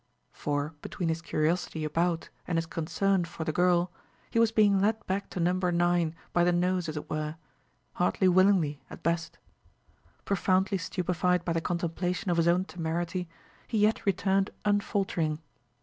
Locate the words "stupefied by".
10.79-11.53